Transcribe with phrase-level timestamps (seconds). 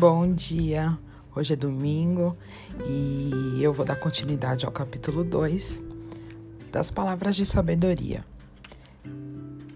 [0.00, 0.98] Bom dia!
[1.36, 2.34] Hoje é domingo
[2.88, 5.78] e eu vou dar continuidade ao capítulo 2
[6.72, 8.24] das Palavras de Sabedoria.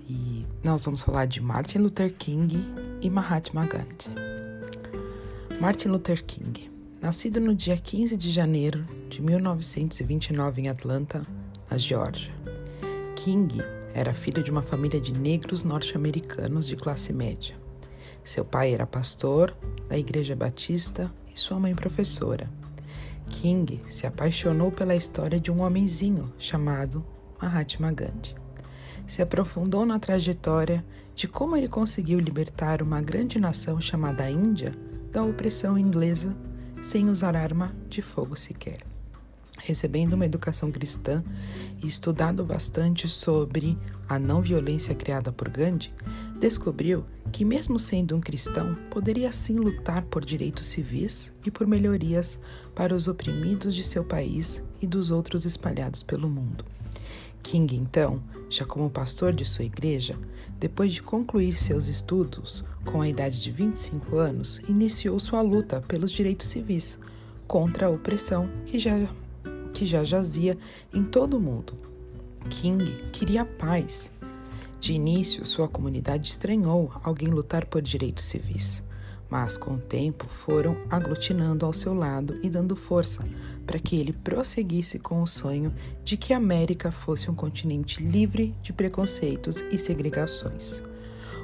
[0.08, 2.56] E nós vamos falar de Martin Luther King
[3.02, 4.14] e Mahatma Gandhi.
[5.60, 6.70] Martin Luther King,
[7.02, 11.20] nascido no dia 15 de janeiro de 1929 em Atlanta,
[11.70, 12.32] na Geórgia.
[13.14, 13.58] King
[13.92, 17.54] era filho de uma família de negros norte-americanos de classe média.
[18.24, 19.54] Seu pai era pastor
[19.88, 22.48] da Igreja Batista e sua mãe professora.
[23.28, 27.04] King se apaixonou pela história de um homenzinho chamado
[27.40, 28.34] Mahatma Gandhi.
[29.06, 30.84] Se aprofundou na trajetória
[31.14, 34.72] de como ele conseguiu libertar uma grande nação chamada Índia
[35.12, 36.34] da opressão inglesa
[36.82, 38.93] sem usar arma de fogo sequer
[39.64, 41.24] recebendo uma educação cristã
[41.82, 45.90] e estudado bastante sobre a não violência criada por Gandhi,
[46.38, 52.38] descobriu que, mesmo sendo um cristão, poderia sim lutar por direitos civis e por melhorias
[52.74, 56.64] para os oprimidos de seu país e dos outros espalhados pelo mundo.
[57.42, 60.18] King, então, já como pastor de sua igreja,
[60.60, 66.12] depois de concluir seus estudos com a idade de 25 anos, iniciou sua luta pelos
[66.12, 66.98] direitos civis
[67.46, 69.08] contra a opressão que já
[69.74, 70.56] que já jazia
[70.92, 71.74] em todo o mundo.
[72.48, 74.10] King queria paz.
[74.80, 78.82] De início, sua comunidade estranhou alguém lutar por direitos civis,
[79.30, 83.24] mas com o tempo foram aglutinando ao seu lado e dando força
[83.66, 88.54] para que ele prosseguisse com o sonho de que a América fosse um continente livre
[88.62, 90.82] de preconceitos e segregações.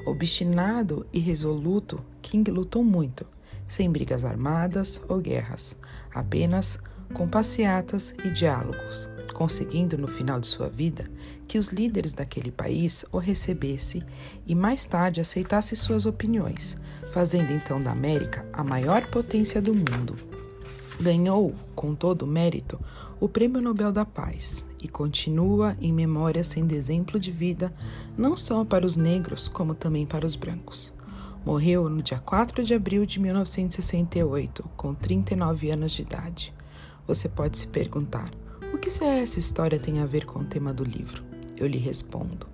[0.07, 3.27] Obstinado e resoluto, King lutou muito,
[3.67, 5.77] sem brigas armadas ou guerras,
[6.13, 6.79] apenas
[7.13, 11.05] com passeatas e diálogos, conseguindo no final de sua vida
[11.47, 14.03] que os líderes daquele país o recebessem
[14.47, 16.77] e mais tarde aceitasse suas opiniões,
[17.13, 20.15] fazendo então da América a maior potência do mundo.
[21.01, 22.79] Ganhou, com todo o mérito,
[23.19, 27.73] o Prêmio Nobel da Paz e continua em memória sendo exemplo de vida
[28.17, 30.93] não só para os negros, como também para os brancos.
[31.45, 36.55] Morreu no dia 4 de abril de 1968, com 39 anos de idade.
[37.11, 38.31] Você pode se perguntar:
[38.73, 41.25] o que essa história tem a ver com o tema do livro?
[41.57, 42.47] Eu lhe respondo: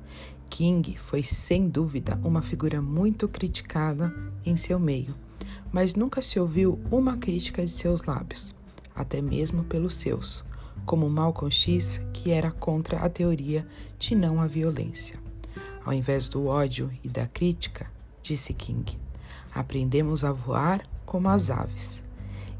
[0.49, 4.11] King foi sem dúvida uma figura muito criticada
[4.47, 5.15] em seu meio,
[5.71, 8.55] mas nunca se ouviu uma crítica de seus lábios,
[8.95, 10.43] até mesmo pelos seus,
[10.87, 13.69] como Malcolm X, que era contra a teoria
[13.99, 15.21] de não à violência.
[15.85, 17.91] Ao invés do ódio e da crítica,
[18.23, 18.99] disse King,
[19.55, 22.06] aprendemos a voar como as aves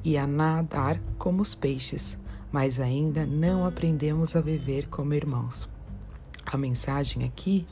[0.05, 2.19] e a nadar como os peixes,
[2.53, 5.69] mas ainda não aprendemos a viver como irmãos.
[6.45, 7.67] A mensagem aqui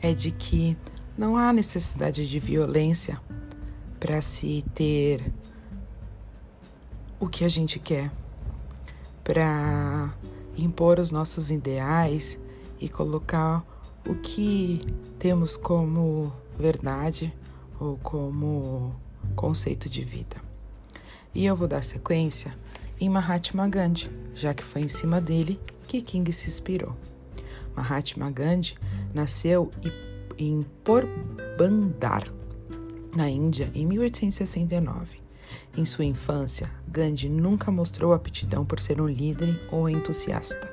[0.00, 0.76] é de que
[1.16, 3.20] não há necessidade de violência
[3.98, 5.32] para se ter
[7.20, 8.10] o que a gente quer,
[9.22, 10.12] para
[10.56, 12.38] impor os nossos ideais
[12.80, 13.64] e colocar
[14.08, 14.80] o que
[15.18, 17.32] temos como verdade
[17.78, 18.94] ou como
[19.36, 20.51] conceito de vida.
[21.34, 22.54] E eu vou dar sequência
[23.00, 26.94] em Mahatma Gandhi, já que foi em cima dele que King se inspirou.
[27.74, 28.76] Mahatma Gandhi
[29.14, 29.70] nasceu
[30.38, 32.24] em Porbandar,
[33.16, 35.20] na Índia, em 1869.
[35.76, 40.70] Em sua infância, Gandhi nunca mostrou aptidão por ser um líder ou entusiasta.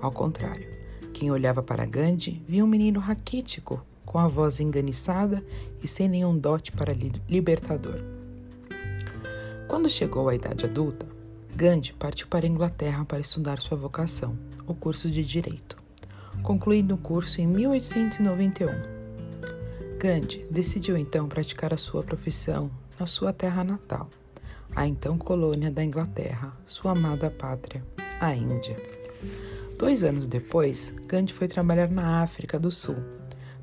[0.00, 0.68] Ao contrário,
[1.12, 5.44] quem olhava para Gandhi via um menino raquítico, com a voz enganiçada
[5.82, 6.96] e sem nenhum dote para
[7.28, 8.21] libertador.
[9.72, 11.06] Quando chegou à idade adulta,
[11.56, 15.78] Gandhi partiu para a Inglaterra para estudar sua vocação, o curso de Direito,
[16.42, 18.68] concluindo o curso em 1891.
[19.98, 24.10] Gandhi decidiu então praticar a sua profissão na sua terra natal,
[24.76, 27.82] a então colônia da Inglaterra, sua amada pátria,
[28.20, 28.76] a Índia.
[29.78, 32.96] Dois anos depois, Gandhi foi trabalhar na África do Sul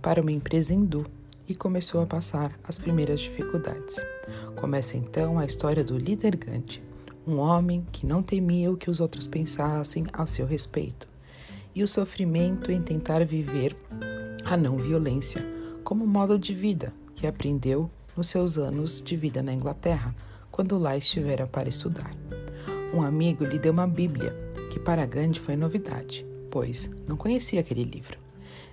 [0.01, 1.05] para uma empresa hindu
[1.49, 3.97] e começou a passar as primeiras dificuldades.
[4.55, 6.81] Começa então a história do líder Gandhi,
[7.25, 11.07] um homem que não temia o que os outros pensassem ao seu respeito,
[11.73, 13.75] e o sofrimento em tentar viver
[14.45, 15.41] a não violência
[15.83, 20.15] como modo de vida que aprendeu nos seus anos de vida na Inglaterra,
[20.51, 22.11] quando lá estivera para estudar.
[22.93, 24.35] Um amigo lhe deu uma Bíblia,
[24.71, 28.17] que para Gandhi foi novidade, pois não conhecia aquele livro.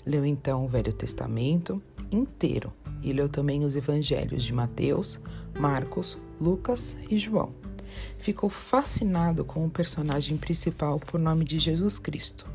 [0.04, 2.72] Leu então o Velho Testamento inteiro
[3.02, 5.20] e leu também os evangelhos de Mateus,
[5.58, 7.52] Marcos, Lucas e João.
[8.18, 12.46] Ficou fascinado com o personagem principal por nome de Jesus Cristo.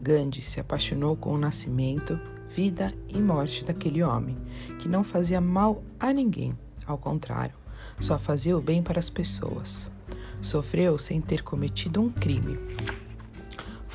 [0.00, 2.18] Gandhi se apaixonou com o nascimento,
[2.48, 4.36] vida e morte daquele homem,
[4.78, 6.52] que não fazia mal a ninguém,
[6.86, 7.54] ao contrário,
[8.00, 9.90] só fazia o bem para as pessoas.
[10.42, 12.58] Sofreu sem ter cometido um crime.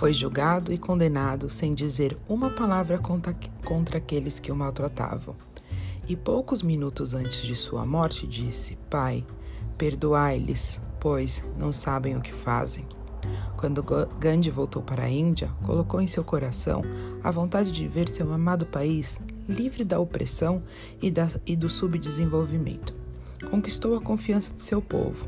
[0.02, 5.36] Foi julgado e condenado sem dizer uma palavra contra, contra aqueles que o maltratavam.
[6.10, 9.24] E poucos minutos antes de sua morte disse: Pai,
[9.78, 12.88] perdoai-lhes, pois não sabem o que fazem.
[13.56, 13.86] Quando
[14.20, 16.82] Gandhi voltou para a Índia, colocou em seu coração
[17.24, 20.64] a vontade de ver seu amado país livre da opressão
[21.00, 22.96] e, da, e do subdesenvolvimento.
[23.52, 25.28] Conquistou a confiança de seu povo,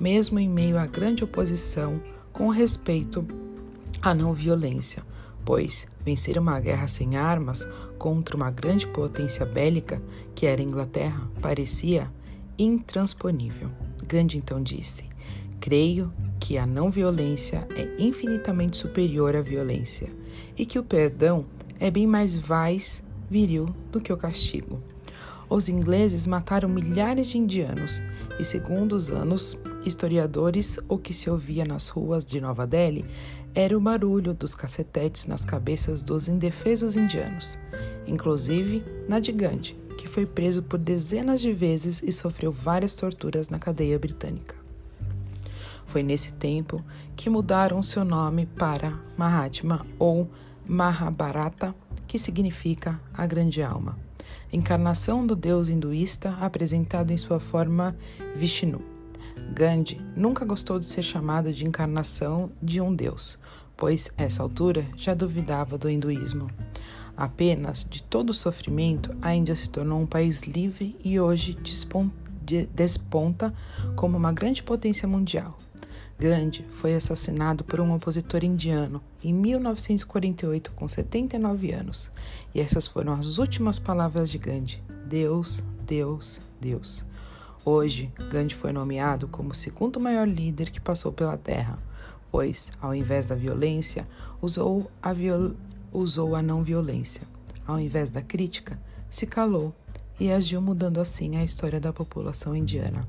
[0.00, 3.24] mesmo em meio à grande oposição, com respeito
[4.02, 5.02] à não violência,
[5.44, 7.66] pois vencer uma guerra sem armas
[7.98, 10.00] contra uma grande potência bélica,
[10.34, 12.10] que era a Inglaterra, parecia
[12.58, 13.70] intransponível.
[14.06, 15.04] Gandhi então disse:
[15.60, 20.08] Creio que a não violência é infinitamente superior à violência
[20.56, 21.44] e que o perdão
[21.80, 24.80] é bem mais vais viril do que o castigo.
[25.50, 28.02] Os ingleses mataram milhares de indianos
[28.38, 33.04] e, segundo os anos historiadores, o que se ouvia nas ruas de Nova Delhi
[33.54, 37.58] era o barulho dos cacetetes nas cabeças dos indefesos indianos,
[38.06, 43.48] inclusive na de Gandhi, que foi preso por dezenas de vezes e sofreu várias torturas
[43.48, 44.54] na cadeia britânica.
[45.86, 46.84] Foi nesse tempo
[47.16, 50.28] que mudaram seu nome para Mahatma ou
[50.68, 51.74] Mahabharata,
[52.06, 53.98] que significa a grande alma,
[54.52, 57.96] encarnação do deus hinduísta apresentado em sua forma
[58.36, 58.97] Vishnu.
[59.52, 63.38] Gandhi nunca gostou de ser chamado de encarnação de um deus,
[63.76, 66.50] pois, essa altura, já duvidava do hinduísmo.
[67.16, 71.58] Apenas de todo o sofrimento, a Índia se tornou um país livre e hoje
[72.72, 73.52] desponta
[73.96, 75.58] como uma grande potência mundial.
[76.18, 82.10] Gandhi foi assassinado por um opositor indiano em 1948, com 79 anos.
[82.52, 87.07] E essas foram as últimas palavras de Gandhi: Deus, Deus, Deus.
[87.70, 91.78] Hoje, Gandhi foi nomeado como o segundo maior líder que passou pela Terra,
[92.30, 94.08] pois, ao invés da violência,
[94.40, 95.52] usou a, viol...
[95.92, 97.20] usou a não violência.
[97.66, 98.80] Ao invés da crítica,
[99.10, 99.74] se calou
[100.18, 103.06] e agiu mudando assim a história da população indiana.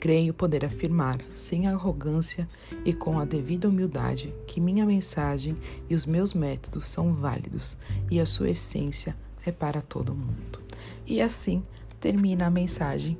[0.00, 2.48] Creio poder afirmar, sem arrogância
[2.84, 5.56] e com a devida humildade, que minha mensagem
[5.88, 7.78] e os meus métodos são válidos
[8.10, 10.60] e a sua essência é para todo mundo.
[11.06, 11.62] E assim
[12.00, 13.18] termina a mensagem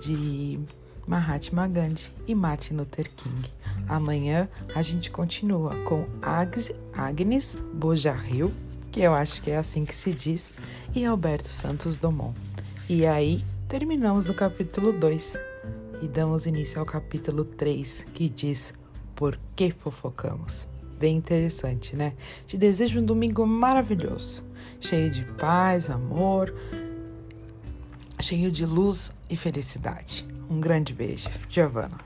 [0.00, 0.58] de
[1.06, 3.48] Mahatma Gandhi e Martin Luther King.
[3.88, 6.04] Amanhã a gente continua com
[6.92, 8.52] Agnes Bojarril,
[8.90, 10.52] que eu acho que é assim que se diz,
[10.94, 12.36] e Alberto Santos Dumont.
[12.88, 15.36] E aí terminamos o capítulo 2
[16.02, 18.74] e damos início ao capítulo 3, que diz
[19.14, 20.68] Por que fofocamos?
[20.98, 22.14] Bem interessante, né?
[22.46, 24.44] Te desejo um domingo maravilhoso,
[24.80, 26.54] cheio de paz, amor,
[28.20, 30.26] cheio de luz e felicidade.
[30.48, 32.05] Um grande beijo, Giovana.